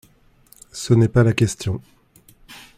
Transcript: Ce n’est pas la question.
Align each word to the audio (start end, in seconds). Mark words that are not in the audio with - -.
Ce 0.71 0.95
n’est 0.95 1.07
pas 1.09 1.23
la 1.23 1.31
question. 1.33 1.79